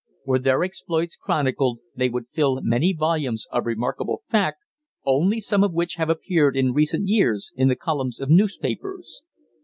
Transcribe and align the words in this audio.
Were 0.25 0.39
their 0.39 0.63
exploits 0.63 1.15
chronicled, 1.15 1.77
they 1.95 2.09
would 2.09 2.27
fill 2.27 2.59
many 2.63 2.91
volumes 2.91 3.45
of 3.51 3.67
remarkable 3.67 4.23
fact, 4.27 4.57
only 5.05 5.39
some 5.39 5.63
of 5.63 5.73
which 5.73 5.93
have 5.97 6.09
appeared 6.09 6.57
in 6.57 6.73
recent 6.73 7.07
years 7.07 7.51
in 7.55 7.67
the 7.67 7.75
columns 7.75 8.19
of 8.19 8.29
the 8.29 8.35
newspapers. 8.35 9.21